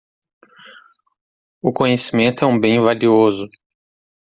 [1.61, 3.47] O conhecimento é um bem valioso